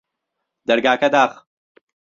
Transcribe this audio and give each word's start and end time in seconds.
دەرگاکە 0.67 1.07
داخە 1.15 1.39